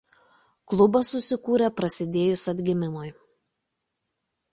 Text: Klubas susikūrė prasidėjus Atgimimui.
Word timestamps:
Klubas 0.71 1.11
susikūrė 1.15 1.67
prasidėjus 1.81 2.45
Atgimimui. 2.53 3.13